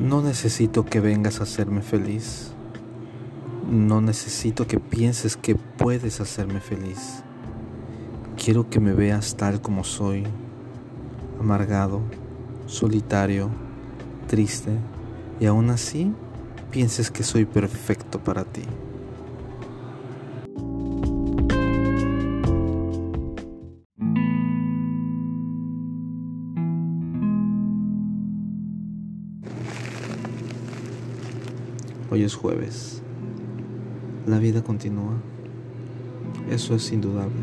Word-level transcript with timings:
No 0.00 0.22
necesito 0.22 0.86
que 0.86 0.98
vengas 0.98 1.40
a 1.40 1.42
hacerme 1.42 1.82
feliz. 1.82 2.52
No 3.70 4.00
necesito 4.00 4.66
que 4.66 4.80
pienses 4.80 5.36
que 5.36 5.56
puedes 5.56 6.22
hacerme 6.22 6.60
feliz. 6.60 7.22
Quiero 8.42 8.70
que 8.70 8.80
me 8.80 8.94
veas 8.94 9.36
tal 9.36 9.60
como 9.60 9.84
soy, 9.84 10.24
amargado, 11.38 12.00
solitario, 12.64 13.50
triste, 14.26 14.70
y 15.38 15.44
aún 15.44 15.68
así 15.68 16.14
pienses 16.70 17.10
que 17.10 17.22
soy 17.22 17.44
perfecto 17.44 18.20
para 18.20 18.44
ti. 18.44 18.62
Hoy 32.12 32.24
es 32.24 32.34
jueves. 32.34 33.02
La 34.26 34.40
vida 34.40 34.64
continúa. 34.64 35.14
Eso 36.50 36.74
es 36.74 36.90
indudable. 36.90 37.36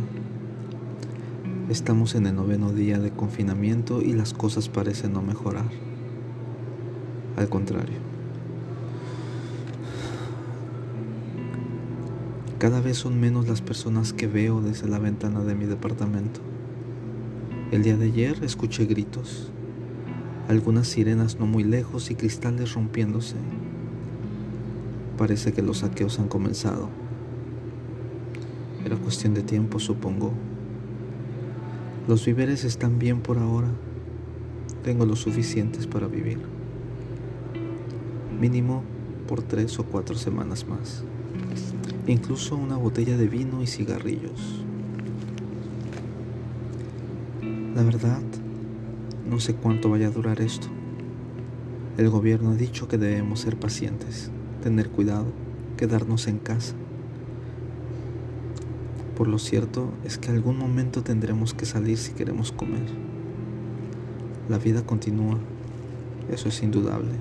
Estamos 1.70 2.16
en 2.16 2.26
el 2.28 2.36
noveno 2.36 2.74
día 2.74 3.00
de 3.00 3.12
confinamiento 3.12 4.02
y 4.02 4.12
las 4.12 4.34
cosas 4.34 4.68
parecen 4.68 5.14
no 5.14 5.22
mejorar. 5.22 5.70
Al 7.38 7.48
contrario. 7.48 7.96
Cada 12.60 12.82
vez 12.82 12.98
son 12.98 13.22
menos 13.22 13.48
las 13.48 13.62
personas 13.62 14.12
que 14.12 14.28
veo 14.28 14.60
desde 14.60 14.90
la 14.90 15.00
ventana 15.00 15.46
de 15.46 15.56
mi 15.56 15.64
departamento. 15.64 16.42
El 17.72 17.84
día 17.84 17.96
de 17.96 18.08
ayer 18.08 18.44
escuché 18.44 18.84
gritos, 18.84 19.50
algunas 20.50 20.90
sirenas 20.90 21.40
no 21.40 21.46
muy 21.46 21.64
lejos 21.64 22.12
y 22.12 22.16
cristales 22.16 22.74
rompiéndose. 22.74 23.38
Parece 25.18 25.52
que 25.52 25.64
los 25.64 25.80
saqueos 25.80 26.20
han 26.20 26.28
comenzado. 26.28 26.90
Era 28.86 28.96
cuestión 28.98 29.34
de 29.34 29.42
tiempo, 29.42 29.80
supongo. 29.80 30.32
Los 32.08 32.24
víveres 32.24 32.64
están 32.64 33.00
bien 33.00 33.22
por 33.22 33.40
ahora. 33.40 33.70
Tengo 34.84 35.08
lo 35.08 35.16
suficientes 35.16 35.88
para 35.88 36.08
vivir. 36.08 36.38
Mínimo 38.40 38.84
por 39.28 39.42
tres 39.42 39.80
o 39.80 39.86
cuatro 39.86 40.16
semanas 40.16 40.68
más. 40.68 41.04
Incluso 42.06 42.56
una 42.56 42.78
botella 42.78 43.18
de 43.18 43.28
vino 43.28 43.64
y 43.64 43.68
cigarrillos. 43.68 44.64
La 47.76 47.82
verdad, 47.82 48.22
no 49.28 49.40
sé 49.40 49.56
cuánto 49.56 49.90
vaya 49.90 50.08
a 50.08 50.12
durar 50.12 50.42
esto. 50.42 50.68
El 51.98 52.12
gobierno 52.12 52.52
ha 52.52 52.56
dicho 52.56 52.88
que 52.88 53.00
debemos 53.00 53.40
ser 53.40 53.58
pacientes 53.58 54.30
tener 54.68 54.90
cuidado, 54.90 55.28
quedarnos 55.78 56.28
en 56.28 56.40
casa. 56.40 56.74
Por 59.16 59.30
lo 59.30 59.40
cierto 59.40 59.94
es 60.04 60.18
que 60.18 60.30
algún 60.30 60.58
momento 60.58 61.04
tendremos 61.04 61.54
que 61.54 61.66
salir 61.66 61.98
si 61.98 62.12
queremos 62.12 62.52
comer. 62.52 62.84
La 64.50 64.58
vida 64.58 64.86
continúa, 64.86 65.38
eso 66.30 66.50
es 66.50 66.62
indudable, 66.64 67.14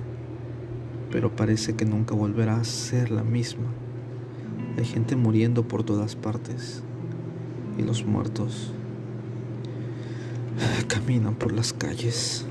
pero 1.09 1.37
parece 1.37 1.77
que 1.77 1.85
nunca 1.85 2.15
volverá 2.15 2.57
a 2.57 2.65
ser 2.65 3.11
la 3.11 3.23
misma. 3.23 3.67
Hay 4.77 4.83
gente 4.83 5.15
muriendo 5.15 5.69
por 5.69 5.83
todas 5.83 6.17
partes 6.17 6.83
y 7.77 7.81
los 7.81 8.05
muertos 8.05 8.73
caminan 10.89 11.35
por 11.35 11.53
las 11.53 11.71
calles. 11.71 12.45